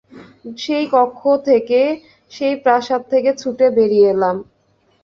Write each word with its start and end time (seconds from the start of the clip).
সেই 0.57 0.85
কক্ষ 0.93 1.21
থেকে, 1.47 1.79
সেই 2.31 2.55
প্রাসাদ 2.63 3.01
থেকে 3.11 3.29
ছুটে 3.33 3.67
বেরিয়ে 3.77 4.07
এলাম। 4.09 4.35